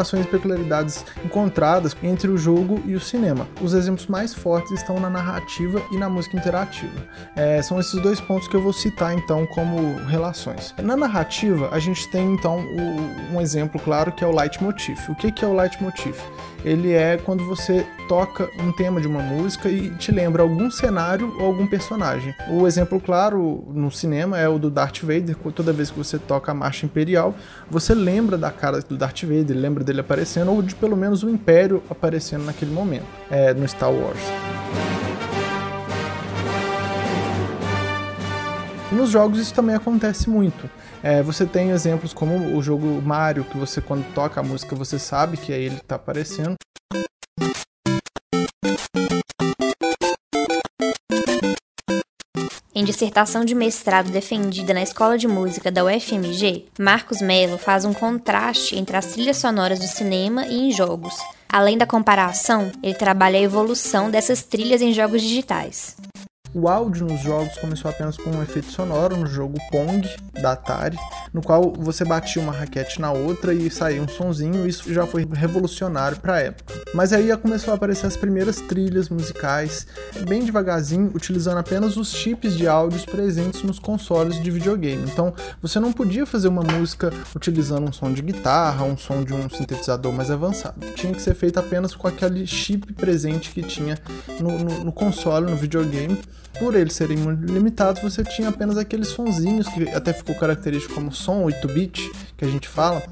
Relações 0.00 0.24
e 0.24 0.28
peculiaridades 0.28 1.04
encontradas 1.24 1.94
entre 2.02 2.28
o 2.28 2.38
jogo 2.38 2.82
e 2.86 2.94
o 2.94 3.00
cinema. 3.00 3.46
Os 3.60 3.74
exemplos 3.74 4.06
mais 4.06 4.32
fortes 4.32 4.72
estão 4.72 4.98
na 4.98 5.10
narrativa 5.10 5.82
e 5.92 5.98
na 5.98 6.08
música 6.08 6.36
interativa. 6.36 7.06
É, 7.36 7.60
são 7.60 7.78
esses 7.78 8.00
dois 8.00 8.20
pontos 8.20 8.48
que 8.48 8.56
eu 8.56 8.62
vou 8.62 8.72
citar 8.72 9.12
então 9.12 9.46
como 9.46 9.96
relações. 10.06 10.74
Na 10.82 10.96
narrativa, 10.96 11.68
a 11.70 11.78
gente 11.78 12.08
tem 12.10 12.32
então 12.32 12.60
o, 12.60 13.36
um 13.36 13.40
exemplo 13.40 13.80
claro 13.80 14.10
que 14.12 14.24
é 14.24 14.26
o 14.26 14.34
leitmotiv. 14.34 14.98
O 15.10 15.14
que, 15.14 15.30
que 15.30 15.44
é 15.44 15.48
o 15.48 15.54
leitmotiv? 15.54 16.16
Ele 16.64 16.92
é 16.92 17.16
quando 17.16 17.44
você 17.44 17.86
toca 18.06 18.50
um 18.58 18.70
tema 18.72 19.00
de 19.00 19.06
uma 19.06 19.22
música 19.22 19.68
e 19.68 19.90
te 19.96 20.12
lembra 20.12 20.42
algum 20.42 20.70
cenário 20.70 21.34
ou 21.38 21.46
algum 21.46 21.66
personagem. 21.66 22.34
O 22.50 22.66
exemplo 22.66 23.00
claro 23.00 23.64
no 23.72 23.90
cinema 23.90 24.38
é 24.38 24.48
o 24.48 24.58
do 24.58 24.70
Darth 24.70 25.00
Vader. 25.00 25.36
Toda 25.54 25.72
vez 25.72 25.90
que 25.90 25.96
você 25.96 26.18
toca 26.18 26.52
a 26.52 26.54
marcha 26.54 26.84
imperial, 26.84 27.34
você 27.70 27.94
lembra 27.94 28.36
da 28.36 28.50
cara 28.50 28.80
do 28.80 28.96
Darth 28.96 29.22
Vader, 29.22 29.56
lembra 29.56 29.82
dele 29.90 30.00
aparecendo, 30.00 30.52
ou 30.52 30.62
de 30.62 30.74
pelo 30.74 30.96
menos 30.96 31.22
o 31.22 31.28
Império 31.28 31.82
aparecendo 31.90 32.44
naquele 32.44 32.70
momento, 32.70 33.06
é, 33.30 33.52
no 33.52 33.66
Star 33.66 33.92
Wars. 33.92 34.20
Nos 38.92 39.10
jogos 39.10 39.38
isso 39.38 39.54
também 39.54 39.74
acontece 39.74 40.28
muito. 40.28 40.68
É, 41.02 41.22
você 41.22 41.46
tem 41.46 41.70
exemplos 41.70 42.12
como 42.12 42.56
o 42.56 42.62
jogo 42.62 43.00
Mario, 43.02 43.44
que 43.44 43.56
você 43.56 43.80
quando 43.80 44.04
toca 44.14 44.40
a 44.40 44.42
música 44.42 44.74
você 44.74 44.98
sabe 44.98 45.36
que 45.36 45.52
é 45.52 45.58
ele 45.58 45.76
que 45.76 45.82
está 45.82 45.96
aparecendo. 45.96 46.54
Em 52.80 52.84
dissertação 52.84 53.44
de 53.44 53.54
mestrado 53.54 54.10
defendida 54.10 54.72
na 54.72 54.82
Escola 54.82 55.18
de 55.18 55.28
Música 55.28 55.70
da 55.70 55.84
UFMG, 55.84 56.64
Marcos 56.78 57.20
Mello 57.20 57.58
faz 57.58 57.84
um 57.84 57.92
contraste 57.92 58.74
entre 58.74 58.96
as 58.96 59.04
trilhas 59.04 59.36
sonoras 59.36 59.78
do 59.78 59.86
cinema 59.86 60.46
e 60.46 60.68
em 60.68 60.72
jogos. 60.72 61.14
Além 61.46 61.76
da 61.76 61.84
comparação, 61.84 62.72
ele 62.82 62.94
trabalha 62.94 63.38
a 63.38 63.42
evolução 63.42 64.10
dessas 64.10 64.42
trilhas 64.44 64.80
em 64.80 64.94
jogos 64.94 65.20
digitais. 65.20 65.94
O 66.52 66.68
áudio 66.68 67.06
nos 67.06 67.20
jogos 67.20 67.56
começou 67.58 67.88
apenas 67.88 68.16
com 68.16 68.30
um 68.30 68.42
efeito 68.42 68.72
sonoro 68.72 69.16
no 69.16 69.26
jogo 69.26 69.56
Pong 69.70 70.08
da 70.42 70.52
Atari, 70.52 70.96
no 71.32 71.40
qual 71.40 71.72
você 71.72 72.04
batia 72.04 72.42
uma 72.42 72.52
raquete 72.52 73.00
na 73.00 73.12
outra 73.12 73.54
e 73.54 73.70
saía 73.70 74.02
um 74.02 74.08
sonzinho, 74.08 74.66
isso 74.66 74.92
já 74.92 75.06
foi 75.06 75.24
revolucionário 75.32 76.18
para 76.18 76.34
a 76.34 76.40
época. 76.40 76.74
Mas 76.92 77.12
aí 77.12 77.34
começou 77.36 77.72
a 77.72 77.76
aparecer 77.76 78.06
as 78.06 78.16
primeiras 78.16 78.60
trilhas 78.60 79.08
musicais, 79.08 79.86
bem 80.26 80.44
devagarzinho, 80.44 81.12
utilizando 81.14 81.58
apenas 81.58 81.96
os 81.96 82.12
chips 82.12 82.56
de 82.56 82.66
áudios 82.66 83.04
presentes 83.04 83.62
nos 83.62 83.78
consoles 83.78 84.42
de 84.42 84.50
videogame. 84.50 85.08
Então, 85.08 85.32
você 85.62 85.78
não 85.78 85.92
podia 85.92 86.26
fazer 86.26 86.48
uma 86.48 86.64
música 86.64 87.12
utilizando 87.34 87.88
um 87.88 87.92
som 87.92 88.12
de 88.12 88.22
guitarra, 88.22 88.84
um 88.84 88.96
som 88.96 89.22
de 89.22 89.32
um 89.32 89.48
sintetizador 89.48 90.12
mais 90.12 90.32
avançado. 90.32 90.84
Tinha 90.96 91.12
que 91.12 91.22
ser 91.22 91.34
feito 91.34 91.60
apenas 91.60 91.94
com 91.94 92.08
aquele 92.08 92.44
chip 92.44 92.92
presente 92.94 93.50
que 93.50 93.62
tinha 93.62 93.96
no, 94.40 94.58
no, 94.58 94.84
no 94.84 94.92
console, 94.92 95.48
no 95.48 95.56
videogame 95.56 96.18
por 96.58 96.74
eles 96.74 96.94
serem 96.94 97.16
muito 97.16 97.50
limitados, 97.50 98.02
você 98.02 98.22
tinha 98.22 98.48
apenas 98.48 98.76
aqueles 98.76 99.08
sonzinhos 99.08 99.68
que 99.68 99.88
até 99.90 100.12
ficou 100.12 100.34
característico 100.34 100.94
como 100.94 101.12
som 101.12 101.44
8-bit 101.44 102.10
que 102.36 102.44
a 102.44 102.48
gente 102.48 102.68
fala, 102.68 103.02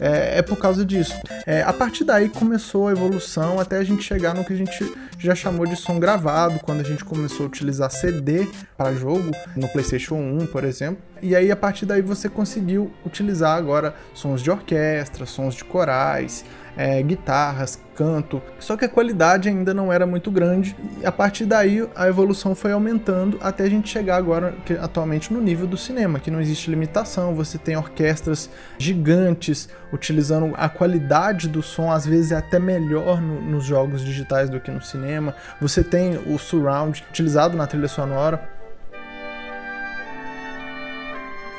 é, 0.00 0.38
é 0.38 0.42
por 0.42 0.56
causa 0.58 0.84
disso. 0.84 1.14
É, 1.46 1.62
a 1.62 1.72
partir 1.72 2.04
daí 2.04 2.28
começou 2.28 2.88
a 2.88 2.92
evolução 2.92 3.60
até 3.60 3.78
a 3.78 3.84
gente 3.84 4.02
chegar 4.02 4.34
no 4.34 4.44
que 4.44 4.52
a 4.52 4.56
gente 4.56 4.92
já 5.18 5.34
chamou 5.34 5.66
de 5.66 5.74
som 5.74 5.98
gravado, 5.98 6.60
quando 6.60 6.80
a 6.80 6.84
gente 6.84 7.04
começou 7.04 7.44
a 7.44 7.48
utilizar 7.48 7.90
CD 7.90 8.46
para 8.76 8.94
jogo, 8.94 9.32
no 9.56 9.68
PlayStation 9.68 10.14
1, 10.14 10.46
por 10.46 10.64
exemplo. 10.64 11.02
E 11.20 11.34
aí 11.34 11.50
a 11.50 11.56
partir 11.56 11.86
daí 11.86 12.00
você 12.00 12.28
conseguiu 12.28 12.92
utilizar 13.04 13.56
agora 13.56 13.94
sons 14.14 14.40
de 14.40 14.50
orquestra, 14.50 15.26
sons 15.26 15.54
de 15.54 15.64
corais, 15.64 16.44
é, 16.78 17.02
guitarras, 17.02 17.76
canto, 17.96 18.40
só 18.60 18.76
que 18.76 18.84
a 18.84 18.88
qualidade 18.88 19.48
ainda 19.48 19.74
não 19.74 19.92
era 19.92 20.06
muito 20.06 20.30
grande. 20.30 20.76
E 21.02 21.04
a 21.04 21.10
partir 21.10 21.44
daí 21.44 21.84
a 21.96 22.06
evolução 22.06 22.54
foi 22.54 22.70
aumentando 22.70 23.36
até 23.42 23.64
a 23.64 23.68
gente 23.68 23.88
chegar 23.88 24.14
agora, 24.14 24.54
que, 24.64 24.74
atualmente, 24.74 25.32
no 25.32 25.40
nível 25.40 25.66
do 25.66 25.76
cinema, 25.76 26.20
que 26.20 26.30
não 26.30 26.40
existe 26.40 26.70
limitação. 26.70 27.34
Você 27.34 27.58
tem 27.58 27.76
orquestras 27.76 28.48
gigantes 28.78 29.68
utilizando 29.92 30.54
a 30.56 30.68
qualidade 30.68 31.48
do 31.48 31.64
som, 31.64 31.90
às 31.90 32.06
vezes 32.06 32.30
é 32.30 32.36
até 32.36 32.60
melhor 32.60 33.20
no, 33.20 33.40
nos 33.40 33.64
jogos 33.64 34.04
digitais 34.04 34.48
do 34.48 34.60
que 34.60 34.70
no 34.70 34.80
cinema. 34.80 35.34
Você 35.60 35.82
tem 35.82 36.16
o 36.16 36.38
surround 36.38 37.04
utilizado 37.10 37.56
na 37.56 37.66
trilha 37.66 37.88
sonora. 37.88 38.56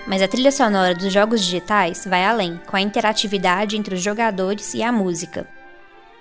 Mas 0.09 0.23
a 0.23 0.27
trilha 0.27 0.51
sonora 0.51 0.95
dos 0.95 1.13
jogos 1.13 1.39
digitais 1.39 2.03
vai 2.03 2.25
além, 2.25 2.59
com 2.65 2.75
a 2.75 2.81
interatividade 2.81 3.77
entre 3.77 3.93
os 3.93 4.01
jogadores 4.01 4.73
e 4.73 4.81
a 4.81 4.91
música. 4.91 5.47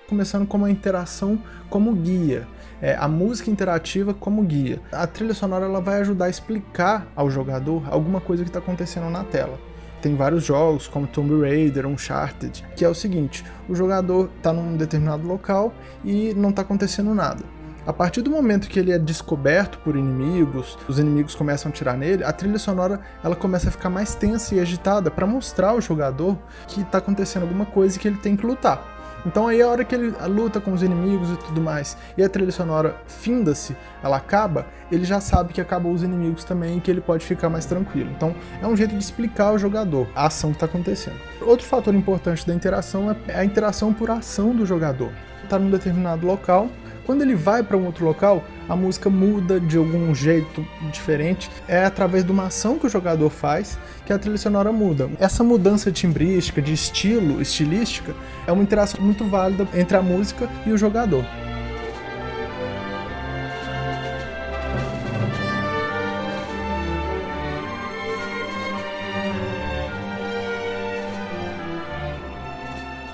Começando 0.07 0.47
com 0.47 0.59
uma 0.59 0.71
interação 0.71 1.43
como 1.71 1.95
guia. 1.95 2.47
É, 2.83 2.95
a 2.97 3.09
música 3.09 3.51
interativa 3.51 4.13
como 4.13 4.43
guia. 4.43 4.79
A 4.93 5.07
trilha 5.07 5.33
sonora 5.33 5.65
ela 5.65 5.81
vai 5.81 6.03
ajudar 6.03 6.27
a 6.27 6.29
explicar 6.29 7.09
ao 7.17 7.31
jogador 7.31 7.83
alguma 7.91 8.21
coisa 8.21 8.43
que 8.45 8.51
está 8.51 8.59
acontecendo 8.59 9.09
na 9.09 9.25
tela. 9.25 9.59
Tem 10.03 10.15
vários 10.15 10.45
jogos, 10.45 10.87
como 10.87 11.07
Tomb 11.07 11.41
Raider, 11.41 11.87
Uncharted, 11.87 12.67
que 12.77 12.85
é 12.85 12.89
o 12.91 12.95
seguinte: 12.95 13.43
o 13.71 13.75
jogador 13.75 14.29
está 14.37 14.53
num 14.53 14.77
determinado 14.77 15.27
local 15.27 15.73
e 16.05 16.35
não 16.35 16.51
está 16.51 16.61
acontecendo 16.61 17.15
nada. 17.15 17.43
A 17.89 17.93
partir 17.95 18.21
do 18.21 18.31
momento 18.31 18.69
que 18.69 18.79
ele 18.79 18.93
é 18.93 18.99
descoberto 18.99 19.79
por 19.79 19.97
inimigos, 19.97 20.77
os 20.87 20.99
inimigos 20.99 21.35
começam 21.35 21.71
a 21.71 21.73
atirar 21.73 21.97
nele, 21.97 22.23
a 22.23 22.31
trilha 22.31 22.59
sonora 22.59 23.01
ela 23.25 23.35
começa 23.35 23.71
a 23.71 23.73
ficar 23.73 23.89
mais 23.89 24.15
tensa 24.15 24.55
e 24.55 24.61
agitada 24.61 25.11
para 25.11 25.27
mostrar 25.27 25.71
ao 25.71 25.81
jogador 25.81 26.37
que 26.67 26.83
está 26.83 26.99
acontecendo 26.99 27.45
alguma 27.45 27.65
coisa 27.65 27.97
e 27.97 27.99
que 27.99 28.07
ele 28.07 28.19
tem 28.19 28.37
que 28.37 28.45
lutar. 28.45 28.85
Então 29.25 29.49
aí 29.49 29.63
a 29.63 29.69
hora 29.69 29.85
que 29.85 29.95
ele 29.95 30.15
luta 30.27 30.61
com 30.61 30.71
os 30.75 30.83
inimigos 30.83 31.31
e 31.31 31.37
tudo 31.39 31.63
mais, 31.63 31.97
e 32.15 32.23
a 32.23 32.29
trilha 32.29 32.53
sonora 32.53 32.95
finda-se, 33.07 33.75
ela 34.03 34.19
acaba, 34.19 34.67
ele 34.93 35.07
já 35.07 35.19
sabe 35.19 35.55
que 35.55 35.61
acabou 35.61 35.91
os 35.91 36.03
inimigos 36.03 36.45
também 36.45 36.77
e 36.77 36.81
que 36.83 36.91
ele 36.91 37.01
pode 37.01 37.25
ficar 37.25 37.49
mais 37.49 37.65
tranquilo. 37.65 38.11
Então 38.15 38.35
é 38.61 38.67
um 38.67 38.77
jeito 38.77 38.95
de 38.95 39.03
explicar 39.03 39.47
ao 39.47 39.59
jogador 39.59 40.07
a 40.15 40.27
ação 40.27 40.51
que 40.51 40.57
está 40.57 40.67
acontecendo. 40.67 41.17
Outro 41.41 41.67
fator 41.67 41.95
importante 41.95 42.47
da 42.47 42.53
interação 42.53 43.17
é 43.27 43.39
a 43.39 43.45
interação 43.47 43.95
por 43.95 44.11
ação 44.11 44.55
do 44.55 44.67
jogador. 44.67 45.11
Está 45.43 45.59
num 45.59 45.71
determinado 45.71 46.27
local, 46.27 46.69
quando 47.09 47.23
ele 47.23 47.35
vai 47.35 47.63
para 47.63 47.75
um 47.75 47.87
outro 47.87 48.05
local, 48.05 48.45
a 48.69 48.77
música 48.77 49.09
muda 49.09 49.59
de 49.59 49.79
algum 49.79 50.15
jeito 50.15 50.63
diferente. 50.93 51.51
É 51.67 51.83
através 51.87 52.23
de 52.23 52.31
uma 52.31 52.49
ação 52.49 52.79
que 52.79 52.85
o 52.85 52.91
jogador 52.91 53.31
faz 53.31 53.79
que 54.05 54.13
a 54.13 54.19
trilha 54.19 54.37
sonora 54.37 54.71
muda. 54.71 55.09
Essa 55.19 55.43
mudança 55.43 55.91
timbrística, 55.91 56.61
de 56.61 56.75
estilo, 56.75 57.41
estilística, 57.41 58.15
é 58.47 58.53
uma 58.53 58.63
interação 58.63 59.01
muito 59.01 59.25
válida 59.25 59.67
entre 59.73 59.97
a 59.97 60.03
música 60.03 60.51
e 60.67 60.71
o 60.71 60.77
jogador. 60.77 61.25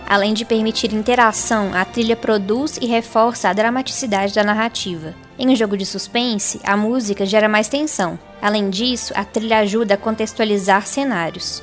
Além 0.06 0.34
de 0.34 0.44
permitir 0.44 0.92
interação, 0.92 1.70
a 1.72 1.84
trilha 1.84 2.14
produz 2.14 2.78
e 2.80 2.86
reforça 2.86 3.48
a 3.48 3.52
dramaticidade 3.52 4.34
da 4.34 4.44
narrativa. 4.44 5.14
Em 5.38 5.48
um 5.48 5.56
jogo 5.56 5.76
de 5.76 5.86
suspense, 5.86 6.60
a 6.62 6.76
música 6.76 7.24
gera 7.24 7.48
mais 7.48 7.68
tensão. 7.68 8.18
Além 8.40 8.68
disso, 8.68 9.12
a 9.16 9.24
trilha 9.24 9.58
ajuda 9.58 9.94
a 9.94 9.98
contextualizar 9.98 10.86
cenários. 10.86 11.62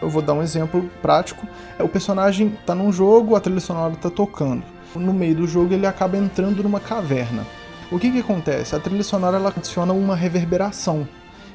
Eu 0.00 0.08
vou 0.08 0.22
dar 0.22 0.34
um 0.34 0.42
exemplo 0.42 0.88
prático. 1.02 1.46
O 1.78 1.88
personagem 1.88 2.56
está 2.60 2.74
num 2.74 2.92
jogo, 2.92 3.34
a 3.34 3.40
trilha 3.40 3.60
sonora 3.60 3.94
está 3.94 4.08
tocando. 4.08 4.62
No 4.94 5.12
meio 5.12 5.34
do 5.34 5.46
jogo 5.46 5.74
ele 5.74 5.86
acaba 5.86 6.16
entrando 6.16 6.62
numa 6.62 6.78
caverna. 6.78 7.44
O 7.90 7.98
que, 7.98 8.10
que 8.10 8.20
acontece? 8.20 8.76
A 8.76 8.80
trilha 8.80 9.02
sonora 9.02 9.36
ela 9.36 9.52
adiciona 9.54 9.92
uma 9.92 10.14
reverberação 10.14 11.06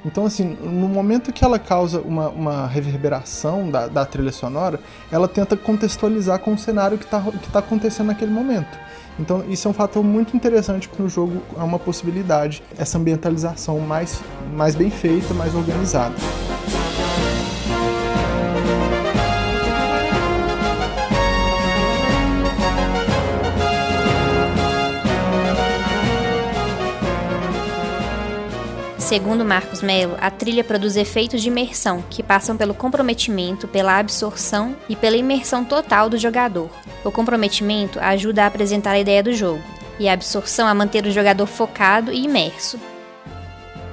então, 0.06 0.26
assim, 0.26 0.58
no 0.62 0.88
momento 0.88 1.34
que 1.34 1.44
ela 1.44 1.60
causa 1.60 2.00
uma, 2.00 2.30
uma 2.30 2.68
reverberação 2.68 3.70
da, 3.70 3.88
da 3.88 4.06
trilha 4.06 4.32
sonora, 4.32 4.80
ela 5.12 5.28
tenta 5.28 5.58
contextualizar 5.58 6.40
com 6.40 6.54
o 6.54 6.58
cenário 6.58 6.98
que 6.98 7.06
está 7.06 7.22
que 7.22 7.50
tá 7.50 7.60
acontecendo 7.60 8.08
naquele 8.08 8.32
momento. 8.32 8.78
Então, 9.20 9.44
isso 9.50 9.68
é 9.68 9.72
um 9.72 9.74
fator 9.74 10.02
muito 10.02 10.36
interessante 10.36 10.88
porque 10.88 11.04
no 11.04 11.10
jogo 11.10 11.42
é 11.58 11.62
uma 11.62 11.78
possibilidade, 11.78 12.64
essa 12.78 12.98
ambientalização 12.98 13.78
mais, 13.80 14.22
mais 14.54 14.76
bem 14.76 14.90
feita, 14.90 15.34
mais 15.34 15.54
organizada. 15.54 16.16
Segundo 29.10 29.44
Marcos 29.44 29.82
Mello, 29.82 30.16
a 30.22 30.30
trilha 30.30 30.64
produz 30.64 30.96
efeitos 30.96 31.42
de 31.42 31.48
imersão 31.48 32.04
que 32.12 32.22
passam 32.22 32.56
pelo 32.56 32.76
comprometimento, 32.76 33.68
pela 33.68 33.98
absorção 33.98 34.76
e 34.88 34.96
pela 34.96 35.18
imersão 35.18 35.66
total 35.66 36.12
do 36.12 36.16
jogador. 36.16 36.70
O 37.04 37.10
comprometimento 37.10 38.00
ajuda 38.00 38.44
a 38.44 38.46
apresentar 38.46 38.92
a 38.92 39.00
ideia 39.00 39.24
do 39.24 39.34
jogo, 39.34 39.64
e 40.00 40.08
a 40.08 40.14
absorção 40.14 40.68
a 40.68 40.76
manter 40.76 41.08
o 41.08 41.12
jogador 41.12 41.48
focado 41.48 42.12
e 42.12 42.24
imerso. 42.24 42.80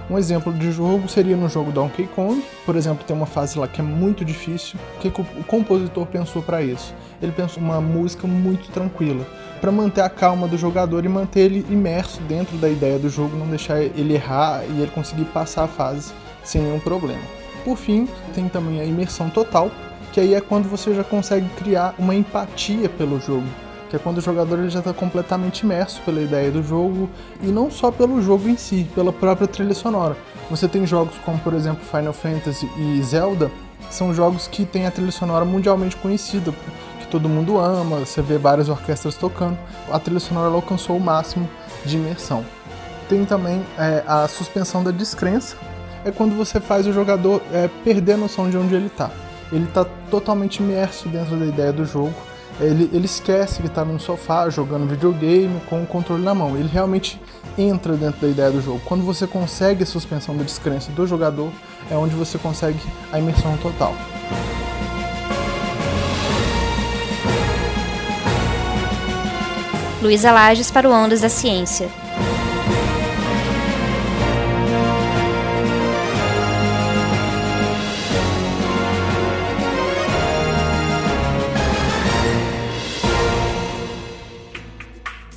Um 0.08 0.16
exemplo 0.16 0.52
de 0.52 0.70
jogo 0.70 1.08
seria 1.08 1.36
no 1.36 1.48
jogo 1.48 1.72
Donkey 1.72 2.06
Kong, 2.14 2.40
por 2.64 2.76
exemplo, 2.76 3.04
tem 3.04 3.16
uma 3.16 3.26
fase 3.26 3.58
lá 3.58 3.66
que 3.66 3.80
é 3.80 3.84
muito 3.84 4.24
difícil. 4.24 4.78
O 4.96 5.00
que, 5.00 5.08
o 5.08 5.44
compositor 5.44 6.06
pensou 6.06 6.40
para 6.40 6.62
isso? 6.62 6.94
Ele 7.20 7.32
pensou 7.32 7.60
uma 7.60 7.80
música 7.80 8.24
muito 8.24 8.70
tranquila, 8.70 9.26
para 9.60 9.72
manter 9.72 10.02
a 10.02 10.08
calma 10.08 10.46
do 10.46 10.56
jogador 10.56 11.04
e 11.04 11.08
manter 11.08 11.40
ele 11.40 11.66
imerso 11.68 12.20
dentro 12.22 12.56
da 12.56 12.68
ideia 12.68 13.00
do 13.00 13.10
jogo, 13.10 13.36
não 13.36 13.48
deixar 13.48 13.80
ele 13.80 14.14
errar 14.14 14.62
e 14.64 14.80
ele 14.80 14.92
conseguir 14.92 15.24
passar 15.24 15.64
a 15.64 15.68
fase 15.68 16.12
sem 16.44 16.62
nenhum 16.62 16.78
problema. 16.78 17.22
Por 17.64 17.76
fim, 17.76 18.08
tem 18.32 18.48
também 18.48 18.80
a 18.80 18.84
imersão 18.84 19.28
total, 19.28 19.72
que 20.12 20.20
aí 20.20 20.34
é 20.34 20.40
quando 20.40 20.68
você 20.68 20.94
já 20.94 21.02
consegue 21.02 21.48
criar 21.56 21.96
uma 21.98 22.14
empatia 22.14 22.88
pelo 22.88 23.20
jogo 23.20 23.65
que 23.88 23.96
é 23.96 23.98
quando 23.98 24.18
o 24.18 24.20
jogador 24.20 24.58
ele 24.58 24.70
já 24.70 24.80
está 24.80 24.92
completamente 24.92 25.60
imerso 25.60 26.00
pela 26.02 26.20
ideia 26.20 26.50
do 26.50 26.62
jogo 26.62 27.08
e 27.42 27.46
não 27.46 27.70
só 27.70 27.90
pelo 27.90 28.20
jogo 28.22 28.48
em 28.48 28.56
si, 28.56 28.86
pela 28.94 29.12
própria 29.12 29.46
trilha 29.46 29.74
sonora. 29.74 30.16
Você 30.50 30.68
tem 30.68 30.86
jogos 30.86 31.16
como, 31.24 31.38
por 31.38 31.54
exemplo, 31.54 31.84
Final 31.84 32.12
Fantasy 32.12 32.68
e 32.76 33.02
Zelda, 33.02 33.50
são 33.90 34.12
jogos 34.12 34.48
que 34.48 34.64
têm 34.64 34.86
a 34.86 34.90
trilha 34.90 35.12
sonora 35.12 35.44
mundialmente 35.44 35.96
conhecida, 35.96 36.52
que 37.00 37.06
todo 37.06 37.28
mundo 37.28 37.58
ama, 37.58 38.00
você 38.00 38.20
vê 38.20 38.38
várias 38.38 38.68
orquestras 38.68 39.14
tocando. 39.14 39.56
A 39.90 39.98
trilha 39.98 40.20
sonora 40.20 40.52
alcançou 40.52 40.96
o 40.96 41.00
máximo 41.00 41.48
de 41.84 41.96
imersão. 41.96 42.44
Tem 43.08 43.24
também 43.24 43.64
é, 43.78 44.02
a 44.06 44.26
suspensão 44.26 44.82
da 44.82 44.90
descrença, 44.90 45.56
é 46.04 46.10
quando 46.10 46.36
você 46.36 46.60
faz 46.60 46.86
o 46.86 46.92
jogador 46.92 47.40
é, 47.52 47.68
perder 47.84 48.14
a 48.14 48.16
noção 48.16 48.50
de 48.50 48.56
onde 48.56 48.74
ele 48.74 48.86
está. 48.86 49.10
Ele 49.52 49.64
está 49.64 49.84
totalmente 50.10 50.58
imerso 50.58 51.08
dentro 51.08 51.36
da 51.36 51.46
ideia 51.46 51.72
do 51.72 51.84
jogo 51.84 52.14
ele, 52.60 52.90
ele 52.92 53.04
esquece 53.04 53.60
que 53.60 53.66
está 53.66 53.84
num 53.84 53.98
sofá 53.98 54.48
jogando 54.48 54.88
videogame 54.88 55.60
com 55.68 55.82
o 55.82 55.86
controle 55.86 56.22
na 56.22 56.34
mão. 56.34 56.56
Ele 56.56 56.68
realmente 56.68 57.20
entra 57.58 57.94
dentro 57.96 58.20
da 58.20 58.28
ideia 58.28 58.50
do 58.50 58.60
jogo. 58.60 58.80
Quando 58.84 59.04
você 59.04 59.26
consegue 59.26 59.82
a 59.82 59.86
suspensão 59.86 60.36
da 60.36 60.42
descrença 60.42 60.90
do 60.92 61.06
jogador, 61.06 61.50
é 61.90 61.96
onde 61.96 62.14
você 62.14 62.38
consegue 62.38 62.78
a 63.12 63.18
imersão 63.18 63.56
total. 63.58 63.94
Luísa 70.02 70.30
Lages 70.30 70.70
para 70.70 70.88
o 70.88 70.92
Ondas 70.92 71.20
da 71.20 71.28
Ciência. 71.28 72.05